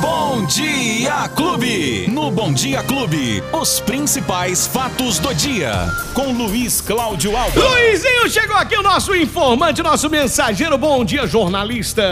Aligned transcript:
Bom 0.00 0.44
Dia 0.46 1.28
Clube. 1.36 2.08
No 2.08 2.28
Bom 2.30 2.52
Dia 2.52 2.82
Clube, 2.82 3.40
os 3.52 3.78
principais 3.78 4.66
fatos 4.66 5.20
do 5.20 5.32
dia. 5.32 5.72
Com 6.12 6.32
Luiz 6.32 6.80
Cláudio 6.80 7.36
Alves. 7.36 7.62
Luizinho, 7.62 8.28
chegou 8.28 8.56
aqui 8.56 8.76
o 8.76 8.82
nosso 8.82 9.14
informante, 9.14 9.80
nosso 9.80 10.10
mensageiro. 10.10 10.76
Bom 10.76 11.04
dia, 11.04 11.24
jornalista. 11.24 12.02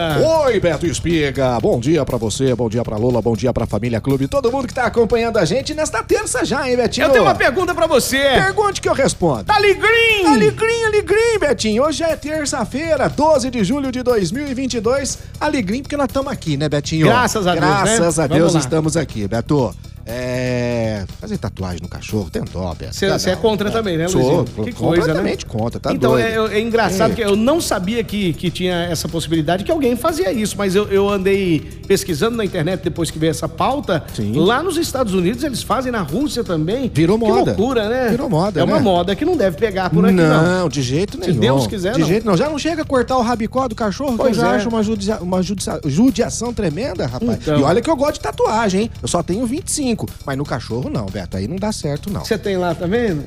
Oi, 0.45 0.61
Beto 0.61 0.87
Espiga. 0.87 1.59
Bom 1.61 1.81
dia 1.81 2.05
pra 2.05 2.17
você, 2.17 2.55
bom 2.55 2.68
dia 2.68 2.84
pra 2.84 2.96
Lula, 2.96 3.21
bom 3.21 3.34
dia 3.34 3.52
pra 3.52 3.66
família 3.66 4.00
Clube, 4.00 4.29
todo 4.29 4.52
mundo 4.52 4.68
que 4.68 4.75
tá 4.75 4.84
acompanhando 4.84 5.38
a 5.38 5.45
gente 5.45 5.75
nesta 5.75 6.02
terça 6.02 6.45
já, 6.45 6.68
hein, 6.68 6.77
Betinho? 6.77 7.06
Eu 7.06 7.11
tenho 7.11 7.25
uma 7.25 7.34
pergunta 7.34 7.75
pra 7.75 7.88
você. 7.88 8.18
Pergunte 8.18 8.80
que 8.80 8.88
eu 8.88 8.95
respondo. 8.95 9.45
Tá 9.45 9.56
alegrim? 9.56 10.27
Alegrim, 10.27 10.84
alegrim, 10.84 11.38
Betinho. 11.40 11.82
Hoje 11.82 12.04
é 12.04 12.14
terça-feira, 12.14 13.09
12 13.09 13.50
de 13.50 13.64
julho 13.64 13.90
de 13.90 14.02
2022. 14.02 15.18
Alegrim 15.40 15.82
porque 15.82 15.96
nós 15.96 16.06
estamos 16.06 16.32
aqui, 16.32 16.56
né, 16.56 16.68
Betinho? 16.68 17.06
Graças 17.06 17.48
a 17.49 17.55
Deus, 17.55 17.65
né? 17.65 17.96
Graças 17.96 18.19
a 18.19 18.27
Deus 18.27 18.55
estamos 18.55 18.96
aqui, 18.96 19.27
Beto. 19.27 19.75
É. 20.08 21.04
Fazer 21.21 21.36
tatuagem 21.39 21.80
no 21.82 21.89
cachorro, 21.89 22.29
tem 22.30 22.43
dó. 22.50 22.75
Você 22.90 23.07
é 23.07 23.35
não, 23.35 23.40
contra 23.43 23.68
né? 23.68 23.75
também, 23.75 23.96
né, 23.96 24.08
Sou, 24.08 24.21
Luizinho? 24.21 24.44
Que 24.44 24.72
coisa, 24.72 24.72
né? 24.72 25.07
completamente 25.07 25.46
contra, 25.46 25.79
tá 25.80 25.93
então, 25.93 26.16
é, 26.18 26.35
é 26.57 26.61
engraçado 26.61 27.12
É. 27.12 27.14
que 27.14 27.21
eu 27.22 27.36
não 27.36 27.61
sabia 27.61 28.03
que, 28.03 28.32
que 28.32 28.50
tinha 28.50 28.75
essa 28.85 29.08
possibilidade, 29.08 29.64
que 29.64 29.71
alguém 29.71 29.96
fazia 29.96 30.32
isso, 30.32 30.54
mas 30.57 30.75
eu, 30.75 30.89
eu 30.89 31.08
andei 31.08 31.61
pesquisando 31.86 32.36
na 32.36 32.44
internet 32.44 32.83
depois 32.83 33.11
que 33.11 33.19
veio 33.19 33.30
essa 33.30 33.48
pauta. 33.48 34.02
Sim. 34.14 34.33
Lá 34.34 34.62
nos 34.62 34.77
Estados 34.77 35.12
Unidos 35.14 35.44
eles 35.44 35.62
fazem, 35.62 35.92
na 35.92 36.00
Rússia 36.02 36.42
também. 36.44 36.91
Virou 36.92 37.19
Que 37.19 37.25
moda. 37.27 37.44
loucura, 37.52 37.88
né? 37.88 38.08
Virou 38.11 38.28
moda, 38.30 38.61
É 38.61 38.64
uma 38.64 38.77
né? 38.77 38.83
moda 38.83 39.14
que 39.16 39.25
não 39.25 39.36
deve 39.36 39.56
pegar 39.56 39.91
por 39.91 40.05
aqui, 40.05 40.14
não. 40.14 40.42
não, 40.61 40.69
de 40.69 40.83
jeito 40.83 41.19
nenhum. 41.19 41.38
Deus 41.41 41.66
quiser, 41.66 41.92
De 41.94 42.00
não. 42.00 42.06
jeito 42.08 42.27
não. 42.27 42.36
Já 42.36 42.48
não 42.48 42.58
chega 42.58 42.83
a 42.83 42.84
cortar 42.84 43.16
o 43.19 43.22
rabicó 43.22 43.69
do 43.69 43.75
cachorro, 43.75 44.14
Pois 44.16 44.33
que 44.33 44.38
eu 44.38 44.47
já 44.47 44.52
é. 44.52 44.56
acho 44.56 44.69
uma, 44.69 44.83
judia- 44.83 45.19
uma 45.20 45.42
judicia- 45.42 45.80
judiação 45.84 46.52
tremenda, 46.52 47.06
rapaz. 47.06 47.38
Então. 47.42 47.58
E 47.58 47.62
olha 47.62 47.80
que 47.80 47.91
eu 47.91 47.97
gosto 47.97 48.14
de 48.14 48.20
tatuagem, 48.20 48.83
hein? 48.83 48.91
Eu 49.02 49.08
só 49.08 49.22
tenho 49.22 49.44
25. 49.47 49.97
Mas 50.27 50.36
no 50.36 50.44
cachorro, 50.44 50.91
não, 50.91 51.06
Beto. 51.06 51.36
Aí 51.36 51.46
não 51.48 51.56
dá 51.56 51.72
certo, 51.72 52.10
não. 52.12 52.24
Você 52.24 52.36
tem 52.38 52.56
lá, 52.56 52.74
tá 52.74 52.86
vendo? 52.86 53.24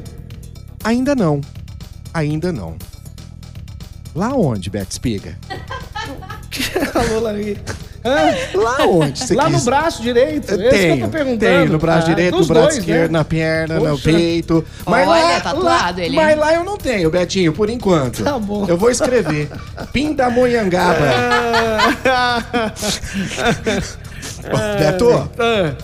Ainda 0.84 1.16
não. 1.16 1.42
Ainda 2.14 2.52
não. 2.52 2.76
Lá 4.16 4.34
onde, 4.34 4.70
Beto 4.70 4.92
Espiga? 4.92 5.38
Falou 6.92 7.22
lá 7.22 7.32
aí. 7.32 7.58
Hã? 8.04 8.34
Lá 8.60 8.78
onde? 8.88 9.20
Você 9.20 9.36
Lá 9.36 9.48
no 9.48 9.58
quis? 9.58 9.66
braço 9.66 10.02
direito. 10.02 10.46
Esse 10.52 10.58
que 10.58 10.64
eu 10.66 10.70
Tenho, 10.72 11.06
tô 11.06 11.12
perguntando. 11.12 11.40
tenho 11.40 11.72
no 11.72 11.78
braço 11.78 12.08
Ah, 12.08 12.10
direito, 12.10 12.40
no 12.40 12.46
braço 12.48 12.64
dois, 12.66 12.78
esquerdo, 12.80 13.12
né? 13.12 13.18
na 13.20 13.24
perna, 13.24 13.76
no 13.80 13.90
Poxa. 13.92 14.04
peito. 14.12 14.66
Mas 14.88 15.08
Olha, 15.08 15.24
lá, 15.24 15.40
tatuado 15.40 16.00
lá, 16.00 16.04
ele, 16.04 16.16
Mas 16.16 16.36
lá 16.38 16.54
eu 16.56 16.64
não 16.64 16.78
tenho, 16.78 17.12
Betinho, 17.12 17.54
por 17.54 17.70
enquanto. 17.70 18.24
Tá 18.24 18.40
bom. 18.40 18.66
Eu 18.68 18.76
vou 18.76 18.90
escrever. 18.90 19.50
Pindamonhangaba. 19.94 20.98
Beto, 24.80 25.30
Ah, 25.40 25.76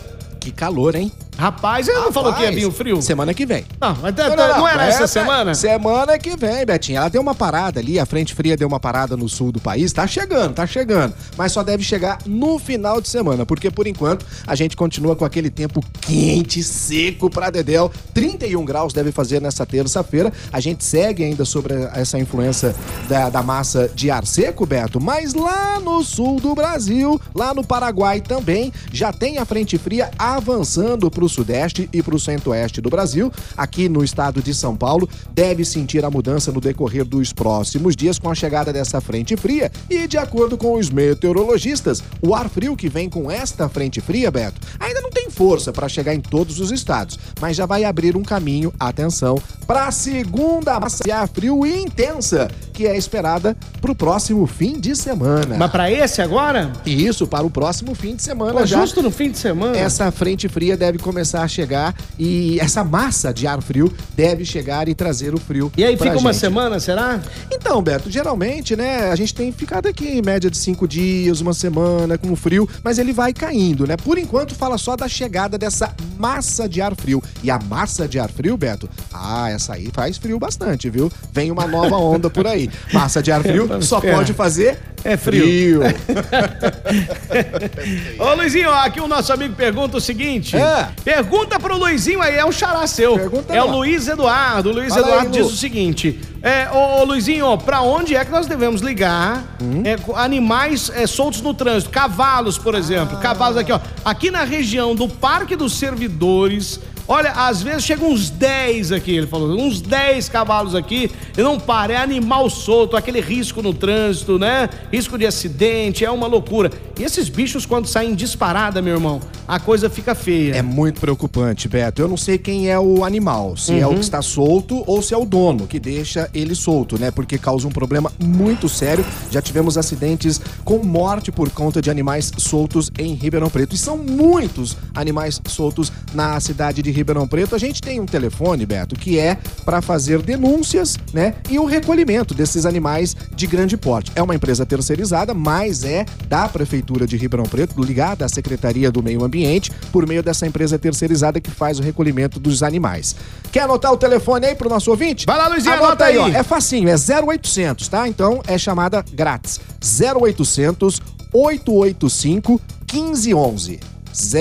que 0.47 0.53
calor, 0.53 0.95
hein? 0.95 1.11
Rapaz, 1.37 1.87
ele 1.87 1.99
não 1.99 2.11
falou 2.11 2.33
que 2.33 2.41
ia 2.41 2.51
vir 2.51 2.65
o 2.65 2.71
frio? 2.71 3.01
Semana 3.01 3.33
que 3.33 3.45
vem. 3.45 3.63
Não, 3.79 3.95
mas 4.01 4.15
tá- 4.15 4.29
tá- 4.31 4.57
não, 4.57 4.67
era 4.67 4.85
essa 4.87 5.05
semana? 5.07 5.53
Semana 5.53 6.17
que 6.17 6.35
vem, 6.35 6.65
Betinho. 6.65 6.97
Ela 6.97 7.09
deu 7.09 7.21
uma 7.21 7.35
parada 7.35 7.79
ali, 7.79 7.99
a 7.99 8.05
frente 8.05 8.33
fria 8.33 8.57
deu 8.57 8.67
uma 8.67 8.79
parada 8.79 9.15
no 9.15 9.29
sul 9.29 9.51
do 9.51 9.59
país. 9.59 9.93
Tá 9.93 10.07
chegando, 10.07 10.53
tá 10.55 10.65
chegando. 10.65 11.13
Mas 11.37 11.51
só 11.51 11.63
deve 11.63 11.83
chegar 11.83 12.17
no 12.25 12.57
final 12.57 12.99
de 12.99 13.07
semana, 13.07 13.45
porque 13.45 13.69
por 13.69 13.85
enquanto 13.87 14.25
a 14.45 14.55
gente 14.55 14.75
continua 14.75 15.15
com 15.15 15.23
aquele 15.25 15.49
tempo 15.49 15.83
quente, 16.01 16.63
seco 16.63 17.29
pra 17.29 17.49
Dedéu. 17.49 17.91
31 18.13 18.65
graus 18.65 18.91
deve 18.93 19.11
fazer 19.11 19.39
nessa 19.41 19.65
terça-feira. 19.65 20.33
A 20.51 20.59
gente 20.59 20.83
segue 20.83 21.23
ainda 21.23 21.45
sobre 21.45 21.73
essa 21.93 22.17
influência 22.17 22.75
da, 23.07 23.29
da 23.29 23.43
massa 23.43 23.89
de 23.93 24.09
ar 24.09 24.25
seco, 24.25 24.65
Beto. 24.65 24.99
Mas 24.99 25.33
lá 25.33 25.79
no 25.79 26.03
sul 26.03 26.39
do 26.39 26.55
Brasil, 26.55 27.19
lá 27.35 27.53
no 27.53 27.63
Paraguai 27.63 28.21
também, 28.21 28.73
já 28.91 29.13
tem 29.13 29.37
a 29.37 29.45
frente 29.45 29.77
fria 29.77 30.09
avançando 30.17 31.11
pro 31.11 31.26
sudeste 31.29 31.89
e 31.91 32.01
pro 32.01 32.19
centro-oeste 32.19 32.81
do 32.81 32.89
Brasil. 32.89 33.31
Aqui 33.55 33.89
no 33.89 34.03
estado 34.03 34.41
de 34.41 34.53
São 34.53 34.75
Paulo, 34.75 35.09
deve 35.33 35.63
sentir 35.65 36.03
a 36.05 36.11
mudança 36.11 36.51
no 36.51 36.61
decorrer 36.61 37.05
dos 37.05 37.33
próximos 37.33 37.95
dias 37.95 38.19
com 38.19 38.29
a 38.29 38.35
chegada 38.35 38.71
dessa 38.73 39.01
frente 39.01 39.35
fria. 39.35 39.71
E 39.89 40.07
de 40.07 40.17
acordo 40.17 40.57
com 40.57 40.73
os 40.73 40.89
meteorologistas, 40.89 42.03
o 42.21 42.33
ar 42.33 42.49
frio 42.49 42.75
que 42.75 42.89
vem 42.89 43.09
com 43.09 43.29
esta 43.29 43.67
frente 43.69 44.01
fria, 44.01 44.31
Beto, 44.31 44.59
ainda 44.79 45.01
não 45.01 45.09
tem 45.09 45.29
força 45.29 45.71
para 45.71 45.89
chegar 45.89 46.13
em 46.13 46.21
todos 46.21 46.59
os 46.59 46.71
estados, 46.71 47.17
mas 47.39 47.55
já 47.55 47.65
vai 47.65 47.83
abrir 47.83 48.15
um 48.15 48.23
caminho, 48.23 48.73
atenção, 48.79 49.41
para 49.65 49.87
a 49.87 49.91
segunda 49.91 50.79
massa 50.79 51.03
de 51.03 51.11
ar 51.11 51.27
frio 51.27 51.65
intensa, 51.65 52.49
que 52.77 52.85
é 52.85 52.95
esperada 52.95 53.57
para 53.81 53.91
o 53.91 53.95
próximo 53.95 54.45
fim 54.45 54.79
de 54.79 54.95
semana. 54.95 55.57
Mas 55.57 55.71
pra 55.71 55.91
esse 55.91 56.21
agora? 56.21 56.71
E 56.85 57.07
isso 57.07 57.25
para 57.25 57.43
o 57.43 57.49
próximo 57.49 57.95
fim 57.95 58.15
de 58.15 58.21
semana 58.21 58.53
Pô, 58.53 58.65
já. 58.67 58.79
justo 58.79 59.01
no 59.01 59.09
fim 59.09 59.31
de 59.31 59.39
semana? 59.39 59.75
Essa 59.75 60.11
frente 60.11 60.47
fria 60.47 60.77
deve 60.77 60.99
começar 60.99 61.41
a 61.41 61.47
chegar 61.47 61.95
e 62.19 62.59
essa 62.59 62.83
massa 62.83 63.33
de 63.33 63.47
ar 63.47 63.63
frio 63.63 63.91
deve 64.15 64.45
chegar 64.45 64.87
e 64.87 64.93
trazer 64.93 65.33
o 65.33 65.39
frio. 65.39 65.71
E 65.75 65.83
aí 65.83 65.97
fica 65.97 66.19
uma 66.19 66.31
gente. 66.31 66.39
semana, 66.39 66.79
será? 66.79 67.19
Então, 67.51 67.81
Beto, 67.81 68.11
geralmente, 68.11 68.75
né, 68.75 69.09
a 69.09 69.15
gente 69.15 69.33
tem 69.33 69.51
ficado 69.51 69.87
aqui 69.87 70.07
em 70.09 70.21
média 70.21 70.47
de 70.47 70.57
cinco 70.57 70.87
dias, 70.87 71.41
uma 71.41 71.55
semana 71.55 72.15
com 72.15 72.35
frio, 72.35 72.69
mas 72.83 72.99
ele 72.99 73.11
vai 73.11 73.33
caindo, 73.33 73.87
né? 73.87 73.97
Por 73.97 74.19
enquanto, 74.19 74.53
fala 74.53 74.77
só 74.77 74.95
da 74.95 75.07
chegada 75.07 75.57
dessa 75.57 75.95
massa 76.19 76.69
de 76.69 76.79
ar 76.79 76.95
frio. 76.95 77.23
E 77.41 77.49
a 77.49 77.57
massa 77.57 78.07
de 78.07 78.19
ar 78.19 78.29
frio, 78.29 78.55
Beto, 78.55 78.87
ah, 79.11 79.49
essa 79.49 79.73
aí 79.73 79.89
faz 79.91 80.17
frio 80.17 80.37
bastante, 80.37 80.91
viu? 80.91 81.11
Vem 81.33 81.49
uma 81.49 81.65
nova 81.65 81.97
onda 81.97 82.29
por 82.29 82.45
aí. 82.45 82.66
Massa 82.93 83.21
de 83.21 83.31
ar 83.31 83.41
frio 83.41 83.67
Vamos 83.67 83.85
só 83.89 83.97
esperar. 83.97 84.17
pode 84.17 84.33
fazer 84.33 84.77
É 85.03 85.17
frio. 85.17 85.81
frio. 85.81 85.81
Ô, 88.19 88.33
Luizinho, 88.35 88.71
aqui 88.71 88.99
o 88.99 89.07
nosso 89.07 89.31
amigo 89.31 89.55
pergunta 89.55 89.97
o 89.97 90.01
seguinte. 90.01 90.55
É. 90.55 90.89
Pergunta 91.03 91.59
pro 91.59 91.77
Luizinho 91.77 92.21
aí, 92.21 92.35
é 92.35 92.45
um 92.45 92.51
xará 92.51 92.85
seu. 92.87 93.15
Pergunta 93.15 93.53
é 93.53 93.61
o 93.61 93.67
lá. 93.67 93.75
Luiz 93.75 94.07
Eduardo. 94.07 94.69
O 94.69 94.73
Luiz 94.73 94.89
Fala 94.93 95.05
aí, 95.05 95.11
Eduardo 95.11 95.31
diz 95.31 95.41
Lu. 95.45 95.47
o 95.47 95.55
seguinte. 95.55 96.19
É, 96.41 96.69
ô, 96.71 96.99
ô, 96.99 97.03
Luizinho, 97.03 97.57
pra 97.57 97.81
onde 97.81 98.15
é 98.15 98.23
que 98.23 98.31
nós 98.31 98.47
devemos 98.47 98.81
ligar 98.81 99.43
Hum? 99.61 99.81
é, 99.83 99.97
com 99.97 100.15
animais 100.15 100.91
é, 100.93 101.05
soltos 101.07 101.41
no 101.41 101.53
trânsito? 101.53 101.91
Cavalos, 101.91 102.57
por 102.57 102.75
exemplo. 102.75 103.17
Ah. 103.17 103.21
Cavalos 103.21 103.57
aqui, 103.57 103.71
ó. 103.71 103.79
Aqui 104.05 104.29
na 104.31 104.43
região 104.43 104.95
do 104.95 105.07
Parque 105.07 105.55
dos 105.55 105.77
Servidores... 105.77 106.79
Olha, 107.07 107.31
às 107.31 107.61
vezes 107.61 107.83
chegam 107.83 108.09
uns 108.09 108.29
10 108.29 108.91
aqui, 108.91 109.15
ele 109.15 109.27
falou, 109.27 109.57
uns 109.57 109.79
10 109.79 110.27
cavalos 110.27 110.75
aqui, 110.75 111.09
e 111.37 111.41
não 111.41 111.57
para, 111.57 111.93
é 111.93 111.97
animal 111.97 112.49
solto, 112.49 112.97
aquele 112.97 113.21
risco 113.21 113.61
no 113.61 113.73
trânsito, 113.73 114.37
né? 114.37 114.69
Risco 114.91 115.17
de 115.17 115.25
acidente, 115.25 116.03
é 116.03 116.11
uma 116.11 116.27
loucura. 116.27 116.69
E 116.99 117.03
esses 117.03 117.29
bichos, 117.29 117.65
quando 117.65 117.87
saem 117.87 118.13
disparada, 118.13 118.81
meu 118.81 118.95
irmão, 118.95 119.21
a 119.47 119.59
coisa 119.59 119.89
fica 119.89 120.13
feia. 120.13 120.55
É 120.55 120.61
muito 120.61 120.99
preocupante, 120.99 121.69
Beto. 121.69 122.01
Eu 122.01 122.07
não 122.09 122.17
sei 122.17 122.37
quem 122.37 122.69
é 122.69 122.77
o 122.77 123.05
animal, 123.05 123.55
se 123.55 123.79
é 123.79 123.87
o 123.87 123.93
que 123.93 124.01
está 124.01 124.21
solto 124.21 124.83
ou 124.85 125.01
se 125.01 125.13
é 125.13 125.17
o 125.17 125.25
dono 125.25 125.67
que 125.67 125.79
deixa 125.79 126.29
ele 126.33 126.55
solto, 126.55 126.99
né? 126.99 127.11
Porque 127.11 127.37
causa 127.37 127.67
um 127.67 127.71
problema 127.71 128.11
muito 128.21 128.67
sério. 128.67 129.05
Já 129.31 129.41
tivemos 129.41 129.77
acidentes 129.77 130.41
com 130.65 130.79
morte 130.79 131.31
por 131.31 131.49
conta 131.51 131.81
de 131.81 131.89
animais 131.89 132.31
soltos 132.37 132.91
em 132.97 133.13
Ribeirão 133.13 133.49
Preto. 133.49 133.75
E 133.75 133.77
são 133.77 133.97
muitos 133.97 134.75
animais 134.93 135.39
soltos 135.47 135.91
na 136.13 136.37
cidade 136.39 136.81
de 136.81 136.96
Ribeirão 136.97 137.27
Preto. 137.27 137.55
A 137.55 137.57
gente 137.57 137.81
tem 137.81 137.99
um 137.99 138.05
telefone, 138.05 138.65
Beto, 138.65 138.95
que 138.95 139.17
é 139.17 139.37
para 139.63 139.81
fazer 139.81 140.21
denúncias, 140.21 140.97
né? 141.13 141.35
E 141.49 141.59
o 141.59 141.65
recolhimento 141.65 142.33
desses 142.33 142.65
animais 142.65 143.15
de 143.35 143.47
grande 143.47 143.77
porte. 143.77 144.11
É 144.15 144.21
uma 144.21 144.35
empresa 144.35 144.65
terceirizada, 144.65 145.33
mas 145.33 145.83
é 145.83 146.05
da 146.27 146.49
Prefeitura 146.49 147.07
de 147.07 147.15
Ribeirão 147.17 147.45
Preto, 147.45 147.81
ligada 147.81 148.25
à 148.25 148.29
Secretaria 148.29 148.91
do 148.91 149.01
Meio 149.01 149.23
Ambiente, 149.23 149.71
por 149.91 150.05
meio 150.07 150.21
dessa 150.23 150.45
empresa 150.45 150.77
terceirizada 150.77 151.39
que 151.39 151.51
faz 151.51 151.79
o 151.79 151.83
recolhimento 151.83 152.39
dos 152.39 152.63
animais. 152.63 153.15
Quer 153.51 153.61
anotar 153.61 153.93
o 153.93 153.97
telefone 153.97 154.47
aí 154.47 154.55
pro 154.55 154.69
nosso 154.69 154.89
ouvinte? 154.91 155.25
Vai 155.25 155.37
lá, 155.37 155.47
Luizinho, 155.47 155.73
Anota 155.73 155.87
anota 155.87 156.05
aí, 156.05 156.17
ó. 156.17 156.25
aí. 156.25 156.35
É 156.35 156.43
facinho, 156.43 156.89
é 156.89 156.95
0800, 156.95 157.87
tá? 157.87 158.07
Então 158.07 158.41
é 158.47 158.57
chamada 158.57 159.03
grátis. 159.13 159.59
0800 159.81 161.01
885 161.33 162.61
1511. 162.91 163.79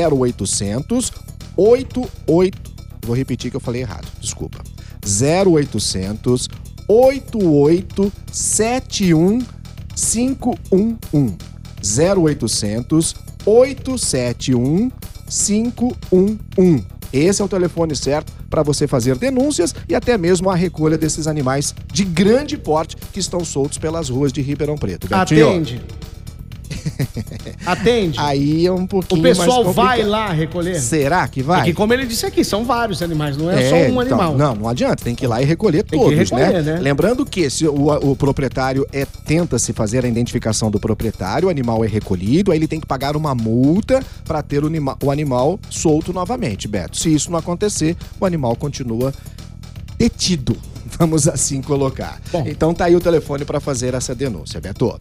0800 0.08 1.12
88 1.56 2.76
Vou 3.06 3.14
repetir 3.14 3.52
que 3.52 3.56
eu 3.56 3.60
falei 3.60 3.82
errado, 3.82 4.08
desculpa. 4.20 4.58
0800 5.04 6.48
88 6.88 8.12
71 8.32 9.38
511. 9.94 11.36
0800 11.80 13.14
871 13.46 14.90
511. 15.28 16.84
Esse 17.12 17.40
é 17.40 17.44
o 17.44 17.48
telefone 17.48 17.94
certo 17.94 18.32
para 18.50 18.64
você 18.64 18.88
fazer 18.88 19.16
denúncias 19.16 19.72
e 19.88 19.94
até 19.94 20.18
mesmo 20.18 20.50
a 20.50 20.56
recolha 20.56 20.98
desses 20.98 21.28
animais 21.28 21.72
de 21.92 22.04
grande 22.04 22.58
porte 22.58 22.96
que 23.12 23.20
estão 23.20 23.44
soltos 23.44 23.78
pelas 23.78 24.08
ruas 24.08 24.32
de 24.32 24.42
Ribeirão 24.42 24.76
Preto. 24.76 25.06
Betinho. 25.06 25.48
Atende. 25.48 25.80
Atende? 27.64 28.18
Aí 28.18 28.66
é 28.66 28.72
um 28.72 28.84
o 28.84 28.88
pouquinho 28.88 29.22
mais 29.22 29.38
pessoal 29.38 29.72
vai 29.72 30.02
lá 30.02 30.30
recolher? 30.32 30.78
Será 30.80 31.26
que 31.28 31.42
vai? 31.42 31.58
Porque 31.58 31.74
como 31.74 31.92
ele 31.92 32.06
disse 32.06 32.26
aqui, 32.26 32.44
são 32.44 32.64
vários 32.64 33.02
animais, 33.02 33.36
não 33.36 33.50
é, 33.50 33.68
só 33.68 33.76
um 33.76 33.78
então, 33.86 34.00
animal. 34.00 34.36
Não, 34.36 34.54
não 34.54 34.68
adianta, 34.68 35.04
tem 35.04 35.14
que 35.14 35.24
ir 35.24 35.28
lá 35.28 35.40
e 35.42 35.44
recolher 35.44 35.82
Tem 35.82 35.98
que 35.98 36.04
todos, 36.04 36.18
recolher, 36.18 36.62
né? 36.62 36.78
Lembrando 36.80 37.24
que 37.24 37.48
se 37.50 37.66
o, 37.66 38.10
o 38.10 38.16
proprietário 38.16 38.86
é, 38.92 39.04
tenta 39.04 39.58
se 39.58 39.72
fazer 39.72 40.04
a 40.04 40.08
identificação 40.08 40.70
do 40.70 40.78
proprietário, 40.80 41.48
o 41.48 41.50
animal 41.50 41.84
é 41.84 41.88
recolhido, 41.88 42.52
aí 42.52 42.58
ele 42.58 42.68
tem 42.68 42.80
que 42.80 42.86
pagar 42.86 43.16
uma 43.16 43.34
multa 43.34 44.02
para 44.24 44.42
ter 44.42 44.62
o, 44.64 44.66
anima- 44.66 44.96
o 45.02 45.10
animal 45.10 45.58
solto 45.70 46.12
novamente, 46.12 46.68
Beto. 46.68 46.96
Se 46.96 47.12
isso 47.12 47.30
não 47.30 47.38
acontecer, 47.38 47.96
o 48.20 48.26
animal 48.26 48.56
continua 48.56 49.12
detido. 49.98 50.56
Vamos 50.98 51.26
assim 51.28 51.60
colocar. 51.60 52.20
Bom. 52.30 52.44
Então 52.46 52.72
tá 52.72 52.86
aí 52.86 52.96
o 52.96 53.00
telefone 53.00 53.44
para 53.44 53.60
fazer 53.60 53.94
essa 53.94 54.14
denúncia, 54.14 54.60
Beto. 54.60 54.96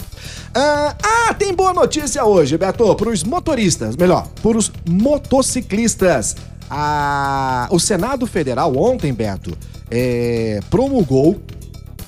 Ah, 0.53 0.95
ah, 1.01 1.33
tem 1.33 1.53
boa 1.53 1.73
notícia 1.73 2.23
hoje, 2.25 2.57
Beto, 2.57 2.95
para 2.95 3.09
os 3.09 3.23
motoristas, 3.23 3.95
melhor, 3.95 4.27
para 4.41 4.57
os 4.57 4.71
motociclistas. 4.87 6.35
Ah, 6.69 7.67
o 7.71 7.79
Senado 7.79 8.25
Federal 8.25 8.75
ontem, 8.75 9.13
Beto, 9.13 9.55
é, 9.91 10.59
promulgou 10.69 11.39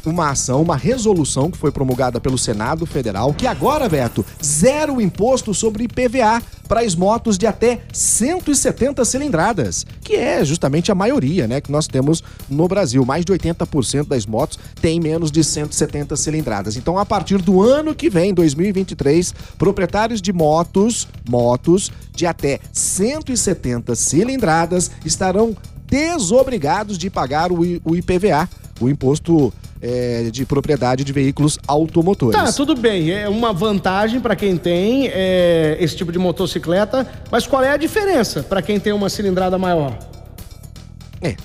uma 0.07 0.29
ação, 0.29 0.61
uma 0.61 0.77
resolução 0.77 1.51
que 1.51 1.57
foi 1.57 1.71
promulgada 1.71 2.19
pelo 2.19 2.37
Senado 2.37 2.85
Federal, 2.85 3.33
que 3.33 3.45
agora, 3.45 3.89
Beto, 3.89 4.25
zero 4.43 5.01
imposto 5.01 5.53
sobre 5.53 5.83
IPVA 5.83 6.41
para 6.67 6.81
as 6.81 6.95
motos 6.95 7.37
de 7.37 7.45
até 7.45 7.81
170 7.91 9.03
cilindradas, 9.05 9.85
que 10.01 10.15
é 10.15 10.43
justamente 10.43 10.91
a 10.91 10.95
maioria, 10.95 11.47
né, 11.47 11.61
que 11.61 11.71
nós 11.71 11.87
temos 11.87 12.23
no 12.49 12.67
Brasil. 12.67 13.05
Mais 13.05 13.25
de 13.25 13.33
80% 13.33 14.07
das 14.07 14.25
motos 14.25 14.57
têm 14.81 14.99
menos 14.99 15.31
de 15.31 15.43
170 15.43 16.15
cilindradas. 16.15 16.77
Então, 16.77 16.97
a 16.97 17.05
partir 17.05 17.41
do 17.41 17.61
ano 17.61 17.93
que 17.93 18.09
vem, 18.09 18.33
2023, 18.33 19.33
proprietários 19.57 20.21
de 20.21 20.31
motos, 20.31 21.07
motos 21.29 21.91
de 22.13 22.25
até 22.25 22.59
170 22.71 23.95
cilindradas 23.95 24.91
estarão 25.05 25.55
desobrigados 25.87 26.97
de 26.97 27.09
pagar 27.09 27.51
o 27.51 27.95
IPVA, 27.95 28.49
o 28.79 28.89
imposto 28.89 29.53
é, 29.81 30.29
de 30.31 30.45
propriedade 30.45 31.03
de 31.03 31.13
veículos 31.13 31.57
automotores. 31.67 32.39
Tá, 32.39 32.51
tudo 32.51 32.75
bem. 32.75 33.11
É 33.11 33.27
uma 33.29 33.53
vantagem 33.53 34.19
para 34.19 34.35
quem 34.35 34.57
tem 34.57 35.07
é, 35.13 35.77
esse 35.79 35.95
tipo 35.95 36.11
de 36.11 36.19
motocicleta, 36.19 37.07
mas 37.31 37.45
qual 37.47 37.63
é 37.63 37.71
a 37.71 37.77
diferença 37.77 38.41
para 38.43 38.61
quem 38.61 38.79
tem 38.79 38.93
uma 38.93 39.09
cilindrada 39.09 39.57
maior? 39.57 39.97
É. 41.21 41.35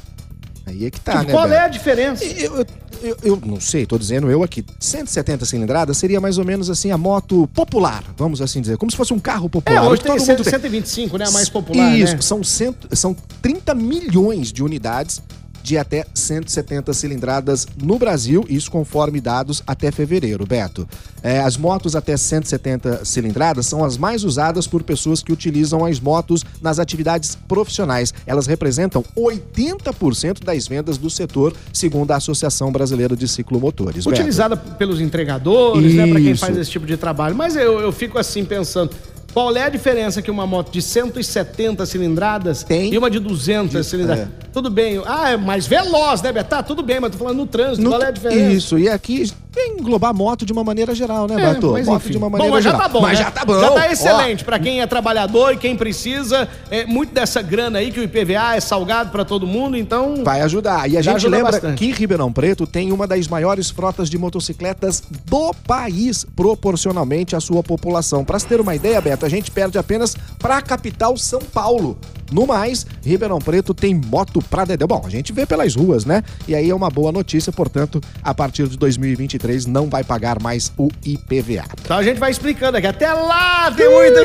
Aí 0.67 0.87
é 0.87 0.91
que 0.91 1.01
tá, 1.01 1.23
né? 1.25 1.33
qual 1.33 1.47
é 1.51 1.59
a 1.59 1.69
diferença? 1.69 2.25
Eu, 2.25 2.57
eu, 2.59 2.67
eu- 3.03 3.17
eu 3.25 3.43
não 3.45 3.61
sei, 3.61 3.85
tô 3.85 3.99
dizendo 3.99 4.31
eu 4.31 4.45
aqui. 4.45 4.65
170 4.79 5.45
cilindradas 5.45 5.97
seria 5.97 6.21
mais 6.21 6.39
ou 6.39 6.45
menos 6.45 6.71
assim 6.71 6.93
a 6.93 6.97
moto 6.97 7.49
popular, 7.53 8.05
vamos 8.17 8.41
assim 8.41 8.61
dizer. 8.61 8.77
Como 8.77 8.89
se 8.91 8.97
fosse 8.97 9.13
um 9.13 9.19
carro 9.19 9.47
É, 9.47 9.49
popular. 9.49 9.83
hoje 9.89 10.03
que 10.03 10.07
tem 10.09 10.17
todo 10.17 10.25
100, 10.25 10.35
mundo 10.37 10.45
tem. 10.45 10.53
125, 10.53 11.19
né? 11.19 11.25
A 11.27 11.31
mais 11.33 11.49
popular, 11.49 11.99
Isso, 11.99 12.15
né? 12.15 12.21
são, 12.23 12.45
cento, 12.45 12.89
são 12.97 13.13
30 13.43 13.75
milhões 13.75 14.53
de 14.53 14.63
unidades 14.63 15.21
de 15.63 15.79
até 15.79 16.05
170 16.13 16.93
cilindradas 16.93 17.67
no 17.83 17.99
Brasil, 17.99 18.45
isso 18.49 18.71
conforme 18.71 19.21
dados 19.21 19.63
até 19.67 19.91
fevereiro, 19.91 20.45
Beto. 20.47 20.89
É, 21.23 21.41
as 21.41 21.57
motos 21.57 21.95
até 21.95 22.17
170 22.17 23.05
cilindradas 23.05 23.67
são 23.67 23.85
as 23.85 23.97
mais 23.97 24.25
usadas 24.25 24.67
por 24.67 24.83
pessoas 24.83 25.23
que 25.23 25.33
utilizam 25.33 25.85
as 25.85 26.01
motos 26.01 26.45
nas 26.61 26.79
atividades 26.79 27.37
profissionais. 27.47 28.13
Elas 28.27 28.47
representam 28.47 29.05
80% 29.17 30.43
das 30.43 30.67
vendas 30.67 30.99
do 30.99 31.09
setor, 31.09 31.55
segundo 31.73 32.11
a 32.11 32.17
Associação 32.17 32.73
Brasileira 32.73 33.15
de 33.15 33.29
Ciclomotores. 33.29 34.05
Beto. 34.05 34.11
Utilizada 34.11 34.57
pelos 34.57 35.01
entregadores, 35.01 35.95
né? 35.95 36.07
Pra 36.07 36.21
quem 36.21 36.33
Isso. 36.33 36.45
faz 36.45 36.57
esse 36.57 36.71
tipo 36.71 36.87
de 36.87 36.97
trabalho. 36.97 37.37
Mas 37.37 37.55
eu, 37.55 37.81
eu 37.81 37.93
fico 37.93 38.19
assim 38.19 38.45
pensando. 38.45 38.91
Qual 39.33 39.57
é 39.57 39.63
a 39.63 39.69
diferença 39.71 40.21
que 40.21 40.31
uma 40.31 40.47
moto 40.47 40.71
de 40.71 40.83
170 40.83 41.87
cilindradas 41.87 42.63
Tem. 42.63 42.93
e 42.93 42.99
uma 42.99 43.11
de 43.11 43.19
200 43.19 43.87
cilindradas? 43.87 44.29
Tudo 44.53 44.69
bem. 44.69 45.01
Ah, 45.07 45.31
é 45.31 45.37
mais 45.37 45.67
veloz, 45.67 46.21
né, 46.21 46.31
Beto? 46.31 46.51
Tá, 46.51 46.63
tudo 46.63 46.83
bem, 46.83 47.01
mas 47.01 47.13
tô 47.13 47.19
falando 47.19 47.39
no 47.39 47.47
trânsito. 47.47 47.83
No- 47.83 47.91
qual 47.91 48.03
é 48.03 48.07
a 48.09 48.11
diferença? 48.11 48.53
Isso, 48.53 48.79
e 48.79 48.89
aqui 48.89 49.33
tem 49.51 49.77
englobar 49.79 50.15
moto 50.15 50.45
de 50.45 50.53
uma 50.53 50.63
maneira 50.63 50.95
geral, 50.95 51.27
né, 51.27 51.35
É, 51.35 51.55
Beto? 51.55 51.73
mas 51.73 51.87
moto 51.87 52.11
de 52.11 52.17
uma 52.19 52.29
maneira 52.29 52.51
bom, 52.51 52.55
mas 52.57 52.65
já 52.65 52.71
geral. 52.71 52.83
tá 52.87 52.93
bom, 52.93 53.01
Mas 53.01 53.19
né? 53.19 53.25
já 53.25 53.31
tá 53.31 53.45
bom. 53.47 53.61
Já 53.61 53.71
tá 53.71 53.91
excelente 53.93 54.45
pra 54.45 54.59
quem 54.59 54.81
é 54.83 54.87
trabalhador 54.87 55.53
e 55.53 55.57
quem 55.57 55.75
precisa. 55.77 56.47
É, 56.71 56.85
muito 56.85 57.15
dessa 57.15 57.41
grana 57.41 57.79
aí 57.79 57.91
que 57.91 57.99
o 58.01 58.03
IPVA 58.03 58.57
é 58.57 58.61
salgado 58.61 59.11
pra 59.11 59.25
todo 59.25 59.47
mundo, 59.47 59.75
então... 59.77 60.23
Vai 60.23 60.43
ajudar. 60.43 60.89
E 60.91 60.99
a 60.99 61.03
Já 61.03 61.13
gente 61.13 61.29
lembra 61.29 61.53
bastante. 61.53 61.79
que 61.79 61.91
Ribeirão 61.93 62.31
Preto 62.33 62.67
tem 62.67 62.93
uma 62.93 63.07
das 63.07 63.27
maiores 63.29 63.71
frotas 63.71 64.11
de 64.11 64.19
motocicletas 64.19 65.03
do 65.27 65.55
país, 65.67 66.27
proporcionalmente 66.37 67.35
à 67.35 67.41
sua 67.41 67.63
população. 67.63 68.23
Para 68.25 68.39
se 68.39 68.47
ter 68.47 68.61
uma 68.61 68.75
ideia, 68.75 69.01
Beto, 69.01 69.25
a 69.25 69.29
gente 69.31 69.51
perde 69.51 69.79
apenas 69.79 70.15
para 70.39 70.59
a 70.59 70.63
capital 70.63 71.17
São 71.17 71.41
Paulo. 71.41 71.97
No 72.33 72.47
mais, 72.47 72.87
Ribeirão 73.05 73.39
Preto 73.39 73.75
tem 73.75 73.95
moto 73.95 74.41
pra 74.51 74.65
dedéu. 74.65 74.89
Bom, 74.89 75.03
a 75.07 75.11
gente 75.11 75.33
vê 75.33 75.45
pelas 75.47 75.75
ruas, 75.75 76.05
né? 76.05 76.23
E 76.49 76.55
aí 76.55 76.71
é 76.71 76.75
uma 76.75 76.89
boa 76.91 77.13
notícia, 77.13 77.53
portanto, 77.53 78.01
a 78.23 78.33
partir 78.35 78.67
de 78.69 78.77
2023 78.77 79.67
não 79.67 79.89
vai 79.89 80.03
pagar 80.03 80.41
mais 80.41 80.73
o 80.79 80.89
IPVA. 81.05 81.65
Então 81.83 81.97
a 81.97 82.03
gente 82.03 82.19
vai 82.19 82.31
explicando 82.31 82.77
aqui. 82.79 82.87
Até 82.87 83.13
lá 83.13 83.71
tem 83.71 83.89
muita. 83.91 84.23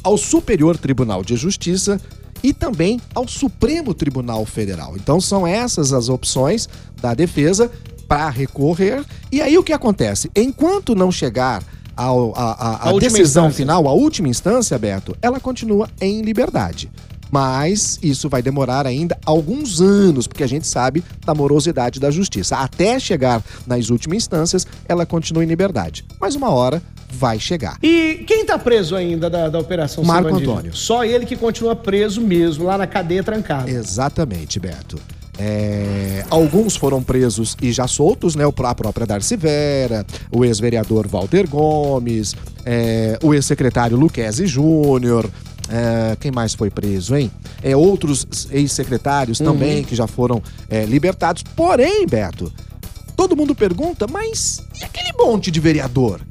ao 0.06 0.18
Superior 0.20 0.78
Tribunal 0.78 1.24
de 1.24 1.36
Justiça 1.36 2.00
e 2.44 2.54
também 2.54 3.02
ao 3.16 3.28
Supremo 3.28 3.92
Tribunal 3.92 4.46
Federal. 4.46 4.96
Então 4.96 5.20
são 5.20 5.48
essas 5.48 5.92
as 5.92 6.10
opções 6.10 6.70
da 7.02 7.16
defesa 7.16 7.72
para 8.08 8.30
recorrer. 8.30 9.04
E 9.32 9.42
aí 9.42 9.58
o 9.58 9.64
que 9.64 9.74
acontece? 9.74 10.30
Enquanto 10.36 10.94
não 10.94 11.12
chegar 11.12 11.64
ao, 11.98 12.34
a, 12.36 12.52
a, 12.52 12.90
a, 12.90 13.00
decisão 13.00 13.50
final, 13.52 13.88
a 13.88 13.94
última 13.94 14.28
instância, 14.28 14.78
Beto, 14.78 15.18
ela 15.24 15.40
continua 15.40 15.90
em 16.00 16.22
liberdade. 16.22 16.92
Mas 17.32 17.98
isso 18.04 18.30
vai 18.30 18.44
demorar 18.44 18.86
ainda 18.86 19.18
alguns 19.26 19.82
anos, 19.82 20.28
porque 20.28 20.44
a 20.44 20.48
gente 20.48 20.68
sabe 20.68 21.04
da 21.26 21.34
morosidade 21.34 22.00
da 22.00 22.12
justiça. 22.12 22.58
Até 22.58 23.00
chegar 23.00 23.44
nas 23.66 23.90
últimas 23.90 24.18
instâncias, 24.18 24.68
ela 24.88 25.04
continua 25.04 25.44
em 25.44 25.48
liberdade. 25.48 26.06
Mas 26.22 26.36
uma 26.36 26.52
hora 26.52 26.82
vai 27.16 27.40
chegar. 27.40 27.78
E 27.82 28.24
quem 28.28 28.46
tá 28.46 28.60
preso 28.60 28.96
ainda 28.96 29.30
da, 29.30 29.50
da 29.50 29.60
Operação 29.60 30.04
Marco 30.04 30.36
Antônio. 30.36 30.76
Só 30.76 31.04
ele 31.04 31.26
que 31.26 31.36
continua 31.36 31.76
preso 31.76 32.22
mesmo, 32.22 32.66
lá 32.66 32.78
na 32.78 32.86
cadeia 32.86 33.24
trancada. 33.24 33.70
Exatamente, 33.70 34.60
Beto. 34.60 35.00
É, 35.38 36.24
alguns 36.30 36.76
foram 36.76 37.04
presos 37.04 37.58
e 37.62 37.72
já 37.72 37.88
soltos, 37.88 38.36
né? 38.36 38.46
A 38.46 38.76
própria 38.76 39.06
Darcy 39.06 39.36
Vera, 39.36 40.06
o 40.32 40.46
ex-vereador 40.46 41.08
Walter 41.08 41.48
Gomes, 41.48 42.34
é, 42.66 43.18
o 43.22 43.34
ex-secretário 43.34 43.98
Luquezzi 43.98 44.48
Júnior. 44.48 45.30
É, 45.68 46.16
quem 46.20 46.32
mais 46.32 46.54
foi 46.54 46.70
preso, 46.70 47.16
hein? 47.16 47.32
É, 47.62 47.76
outros 47.76 48.48
ex-secretários 48.52 49.40
uhum. 49.40 49.48
também 49.48 49.84
que 49.84 49.96
já 49.96 50.08
foram 50.08 50.42
é, 50.70 50.86
libertados. 50.86 51.44
Porém, 51.56 52.06
Beto, 52.06 52.54
todo 53.16 53.36
mundo 53.36 53.56
pergunta, 53.56 54.08
mas 54.08 54.64
e 54.80 54.86
aquele 54.86 55.12
monte 55.18 55.50
de 55.50 55.60
vereador? 55.60 56.22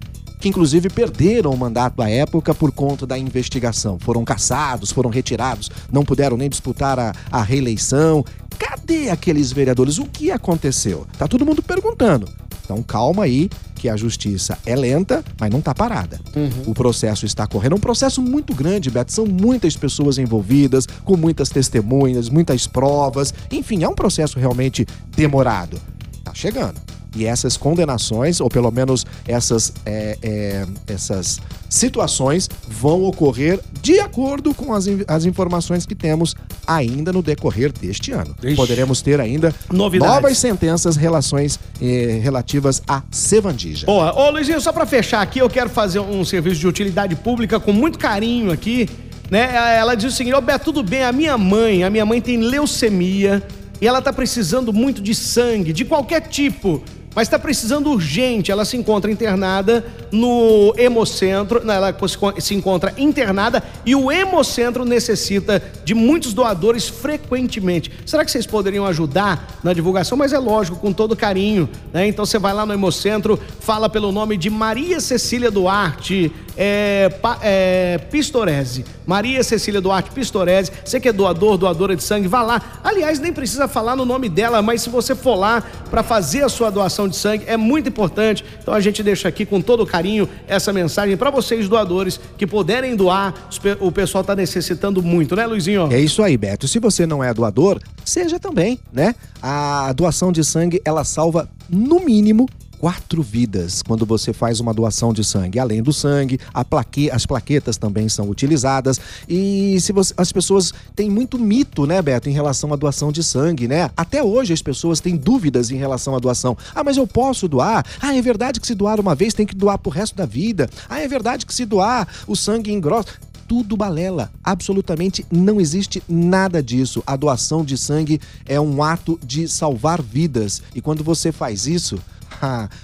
Que 0.45 0.49
inclusive 0.51 0.91
perderam 0.91 1.51
o 1.51 1.57
mandato 1.57 2.03
à 2.03 2.11
época 2.11 2.55
por 2.55 2.71
conta 2.71 3.07
da 3.07 3.17
investigação. 3.17 3.99
Foram 3.99 4.27
caçados, 4.27 4.93
foram 4.93 5.09
retirados, 5.09 5.71
não 5.91 6.05
puderam 6.05 6.37
nem 6.37 6.51
disputar 6.51 6.99
a, 6.99 7.15
a 7.33 7.43
reeleição. 7.43 8.23
Cadê 8.59 9.09
aqueles 9.09 9.51
vereadores? 9.51 9.97
O 9.97 10.05
que 10.05 10.31
aconteceu? 10.31 11.07
Tá 11.17 11.27
todo 11.27 11.47
mundo 11.47 11.63
perguntando. 11.63 12.29
Então 12.63 12.83
calma 12.83 13.25
aí, 13.25 13.49
que 13.75 13.89
a 13.89 13.97
justiça 13.97 14.59
é 14.67 14.77
lenta, 14.77 15.25
mas 15.41 15.51
não 15.51 15.61
está 15.61 15.75
parada. 15.75 16.21
Uhum. 16.37 16.65
O 16.67 16.75
processo 16.75 17.25
está 17.25 17.47
correndo. 17.47 17.73
É 17.73 17.77
um 17.77 17.81
processo 17.81 18.21
muito 18.21 18.55
grande, 18.55 18.91
Beto. 18.91 19.13
São 19.13 19.25
muitas 19.25 19.75
pessoas 19.75 20.19
envolvidas, 20.19 20.87
com 21.07 21.17
muitas 21.17 21.49
testemunhas, 21.49 22.29
muitas 22.29 22.67
provas. 22.67 23.33
Enfim, 23.51 23.83
é 23.83 23.89
um 23.89 23.95
processo 23.95 24.39
realmente 24.39 24.87
demorado. 25.17 25.81
Tá 26.23 26.35
chegando. 26.35 26.94
E 27.15 27.25
essas 27.27 27.57
condenações, 27.57 28.41
ou 28.41 28.49
pelo 28.49 28.71
menos 28.71 29.07
essas, 29.27 29.73
é, 29.87 30.19
é, 30.23 30.67
essas 30.87 31.41
situações, 31.69 32.49
vão 32.69 33.05
ocorrer 33.05 33.61
de 33.83 34.01
acordo 34.01 34.55
com 34.55 34.73
as, 34.73 34.87
as 35.09 35.25
informações 35.25 35.85
que 35.85 35.95
temos 35.95 36.35
ainda 36.67 37.13
no 37.13 37.23
decorrer 37.23 37.73
deste 37.73 38.13
ano. 38.13 38.35
Ixi. 38.43 38.57
Poderemos 38.57 39.03
ter 39.03 39.21
ainda 39.21 39.55
Novidades. 39.71 40.15
novas 40.15 40.39
sentenças 40.39 40.97
relações, 40.97 41.59
eh, 41.81 42.21
relativas 42.23 42.83
a 42.87 43.03
Sevandija. 43.11 43.87
Boa. 43.87 44.15
Ô, 44.15 44.31
Luizinho, 44.31 44.61
só 44.61 44.73
para 44.73 44.87
fechar 44.87 45.21
aqui, 45.21 45.41
eu 45.41 45.51
quero 45.51 45.69
fazer 45.69 45.99
um 45.99 46.25
serviço 46.25 46.61
de 46.61 46.67
utilidade 46.67 47.15
pública 47.17 47.61
com 47.61 47.73
muito 47.73 47.99
carinho 47.99 48.51
aqui. 48.51 48.89
Né? 49.31 49.51
Ela 49.77 49.95
diz 49.95 50.13
o 50.13 50.17
seguinte: 50.17 50.35
Ô, 50.35 50.41
Beto, 50.41 50.67
tudo 50.67 50.83
bem, 50.83 51.03
a 51.03 51.13
minha 51.13 51.37
mãe, 51.37 51.83
a 51.83 51.91
minha 51.91 52.07
mãe 52.07 52.21
tem 52.21 52.39
leucemia 52.39 53.43
e 53.81 53.87
ela 53.87 54.01
tá 54.01 54.13
precisando 54.13 54.73
muito 54.73 55.03
de 55.03 55.15
sangue, 55.15 55.73
de 55.73 55.85
qualquer 55.85 56.23
tipo 56.29 56.83
mas 57.15 57.29
está 57.29 57.39
precisando 57.39 57.91
urgente. 57.91 58.51
Ela 58.51 58.65
se 58.65 58.77
encontra 58.77 59.11
internada 59.11 59.85
no 60.11 60.75
Hemocentro, 60.77 61.63
ela 61.71 61.95
se 62.39 62.55
encontra 62.55 62.95
internada 62.97 63.63
e 63.85 63.95
o 63.95 64.11
Hemocentro 64.11 64.85
necessita 64.85 65.63
de 65.85 65.95
muitos 65.95 66.33
doadores 66.33 66.89
frequentemente. 66.89 67.91
Será 68.05 68.25
que 68.25 68.31
vocês 68.31 68.47
poderiam 68.47 68.87
ajudar 68.87 69.59
na 69.63 69.73
divulgação? 69.73 70.17
Mas 70.17 70.33
é 70.33 70.39
lógico, 70.39 70.77
com 70.77 70.93
todo 70.93 71.17
carinho. 71.17 71.69
Né? 71.93 72.09
Então 72.09 72.27
você 72.27 72.39
vai 72.39 72.53
lá 72.53 72.67
no 72.67 72.73
Hemocentro, 72.73 73.39
fala 73.61 73.89
pelo 73.89 74.13
nome 74.13 74.37
de 74.37 74.51
Maria 74.51 75.01
Cecília 75.01 75.51
Duarte 75.51 76.33
é, 76.57 77.11
é, 77.43 77.99
Pistorese. 78.11 78.85
Maria 79.07 79.43
Cecília 79.43 79.81
Duarte 79.81 80.11
Pistorese. 80.11 80.71
Você 80.85 80.99
que 80.99 81.09
é 81.09 81.13
doador, 81.13 81.57
doadora 81.57 81.95
de 81.95 82.03
sangue, 82.03 82.29
vá 82.29 82.43
lá. 82.43 82.81
Aliás, 82.83 83.19
nem 83.19 83.33
precisa 83.33 83.69
falar 83.69 83.97
no 83.97 84.05
nome 84.05 84.29
dela, 84.29 84.63
mas 84.63 84.83
se 84.83 84.91
você 84.91 85.15
for 85.15 85.35
lá 85.35 85.63
para 85.91 86.03
fazer 86.03 86.43
a 86.43 86.49
sua 86.49 86.71
doação 86.71 87.09
de 87.09 87.17
sangue, 87.17 87.45
é 87.47 87.57
muito 87.57 87.89
importante. 87.89 88.45
Então 88.61 88.73
a 88.73 88.81
gente 88.81 89.03
deixa 89.03 89.29
aqui 89.29 89.45
com 89.45 89.61
todo 89.61 89.87
carinho 89.87 90.29
essa 90.47 90.73
mensagem 90.73 91.17
para 91.17 91.31
vocês, 91.31 91.69
doadores, 91.69 92.19
que 92.39 92.47
puderem 92.47 92.97
doar. 92.97 93.35
O 93.81 93.93
pessoal 93.93 94.23
está 94.23 94.35
necessitando 94.35 95.03
muito, 95.03 95.37
né, 95.37 95.47
Luizinho? 95.47 95.93
É 95.93 96.01
isso 96.01 96.23
aí, 96.23 96.37
Beto. 96.37 96.67
Se 96.67 96.79
você 96.79 97.07
não 97.07 97.23
é 97.23 97.33
doador, 97.35 97.81
seja 98.05 98.39
também, 98.39 98.79
né? 98.93 99.15
A 99.43 99.93
doação 99.93 100.33
de 100.33 100.43
sangue, 100.43 100.81
ela 100.85 101.05
salva 101.05 101.49
no 101.69 102.01
mínimo 102.01 102.49
quatro 102.85 103.23
vidas 103.23 103.83
quando 103.83 104.05
você 104.05 104.31
faz 104.31 104.61
uma 104.61 104.75
doação 104.75 105.11
de 105.11 105.25
sangue. 105.25 105.59
Além 105.59 105.83
do 105.83 105.91
sangue, 105.91 106.39
plaque, 106.69 107.11
as 107.11 107.25
plaquetas 107.25 107.79
também 107.79 108.11
são 108.11 108.29
utilizadas. 108.29 109.01
E 109.27 109.81
se 109.81 109.91
você, 109.91 110.13
as 110.19 110.31
pessoas 110.31 110.71
têm 110.95 111.09
muito 111.09 111.39
mito, 111.39 111.87
né, 111.87 112.03
Beto, 112.03 112.29
em 112.29 112.33
relação 112.35 112.75
à 112.75 112.77
doação 112.77 113.11
de 113.11 113.25
sangue, 113.25 113.67
né? 113.67 113.91
Até 113.97 114.23
hoje 114.23 114.53
as 114.53 114.61
pessoas 114.61 115.01
têm 115.01 115.17
dúvidas 115.17 115.71
em 115.71 115.77
relação 115.77 116.15
à 116.15 116.19
doação. 116.19 116.59
Ah, 116.75 116.85
mas 116.85 116.99
eu 116.99 117.07
posso 117.07 117.49
doar? 117.49 117.87
Ah, 118.03 118.15
é 118.15 118.21
verdade 118.21 118.61
que 118.61 118.67
se 118.67 118.75
doar 118.75 119.01
uma 119.01 119.15
vez 119.15 119.33
tem 119.33 119.47
que 119.47 119.55
doar 119.55 119.79
pro 119.79 119.91
resto 119.91 120.15
da 120.15 120.27
vida. 120.27 120.69
Ah, 120.87 121.01
é 121.01 121.09
verdade 121.09 121.47
que 121.47 121.55
se 121.55 121.65
doar 121.65 122.07
o 122.27 122.37
sangue 122.37 122.71
engrossa 122.71 123.15
tudo 123.49 123.79
balela. 123.79 124.31
Absolutamente 124.43 125.25
não 125.31 125.59
existe 125.59 126.03
nada 126.07 126.63
disso. 126.63 127.03
A 127.07 127.17
doação 127.17 127.65
de 127.65 127.79
sangue 127.79 128.21
é 128.45 128.61
um 128.61 128.83
ato 128.83 129.19
de 129.25 129.49
salvar 129.49 130.03
vidas. 130.03 130.63
E 130.75 130.81
quando 130.81 131.05
você 131.05 131.31
faz 131.31 131.67
isso, 131.67 131.99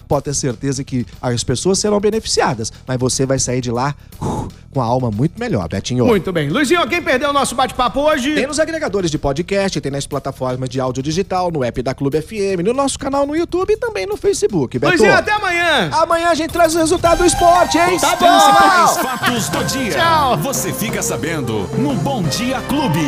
pode 0.08 0.24
ter 0.24 0.34
certeza 0.34 0.84
que 0.84 1.06
as 1.20 1.42
pessoas 1.44 1.78
serão 1.78 2.00
beneficiadas, 2.00 2.72
mas 2.86 2.98
você 2.98 3.26
vai 3.26 3.38
sair 3.38 3.60
de 3.60 3.70
lá 3.70 3.94
uh, 4.20 4.48
com 4.72 4.80
a 4.80 4.84
alma 4.84 5.10
muito 5.10 5.38
melhor, 5.38 5.68
Betinho. 5.68 6.06
Muito 6.06 6.32
bem. 6.32 6.48
Luizinho, 6.48 6.86
quem 6.88 7.02
perdeu 7.02 7.30
o 7.30 7.32
nosso 7.32 7.54
bate-papo 7.54 8.00
hoje? 8.00 8.34
Tem 8.34 8.46
nos 8.46 8.60
agregadores 8.60 9.10
de 9.10 9.18
podcast, 9.18 9.80
tem 9.80 9.90
nas 9.90 10.06
plataformas 10.06 10.68
de 10.68 10.80
áudio 10.80 11.02
digital, 11.02 11.50
no 11.50 11.64
app 11.64 11.82
da 11.82 11.94
Clube 11.94 12.20
FM, 12.20 12.62
no 12.64 12.72
nosso 12.72 12.98
canal 12.98 13.26
no 13.26 13.36
YouTube 13.36 13.72
e 13.72 13.76
também 13.76 14.06
no 14.06 14.16
Facebook, 14.16 14.78
Beto. 14.78 14.92
Luizinho, 14.92 15.14
até 15.14 15.32
amanhã. 15.32 15.90
Amanhã 15.92 16.28
a 16.28 16.34
gente 16.34 16.52
traz 16.52 16.74
o 16.74 16.78
resultado 16.78 17.18
do 17.18 17.26
esporte, 17.26 17.78
hein? 17.78 17.96
Os 17.96 18.00
tá 18.00 18.16
principais 18.16 18.96
bom. 18.96 19.02
fatos 19.02 19.48
do 19.48 19.64
dia. 19.64 19.92
Tchau. 19.92 20.36
Você 20.38 20.72
fica 20.72 21.02
sabendo 21.02 21.68
no 21.78 21.94
Bom 21.94 22.22
Dia 22.22 22.60
Clube. 22.62 23.00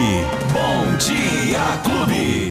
Bom 0.53 0.97
Dia 0.99 1.61
Clube. 1.85 2.33